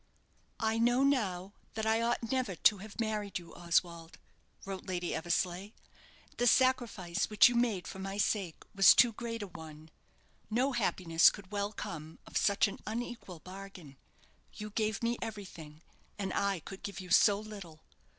[0.59, 4.17] "I know now that I ought never to have married you, Oswald,"
[4.65, 5.73] wrote Lady Eversleigh.
[6.37, 9.91] "_The sacrifice which you made for my sake was too great a one.
[10.49, 13.95] No happiness could well come of such an unequal bargain.
[14.55, 15.83] You gave me everything,
[16.17, 17.83] and I could give you so little.